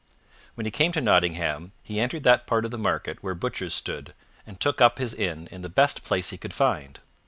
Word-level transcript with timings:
When 0.55 0.65
he 0.65 0.71
came 0.71 0.91
to 0.93 0.99
Nottingham, 0.99 1.73
he 1.83 1.99
entered 1.99 2.23
that 2.23 2.47
part 2.47 2.65
of 2.65 2.71
the 2.71 2.79
market 2.79 3.21
where 3.21 3.35
butchers 3.35 3.75
stood, 3.75 4.15
and 4.47 4.59
took 4.59 4.81
up 4.81 4.97
his 4.97 5.13
inn(2) 5.13 5.47
in 5.49 5.61
the 5.61 5.69
best 5.69 6.03
place 6.03 6.31
he 6.31 6.39
could 6.39 6.55
find. 6.55 6.99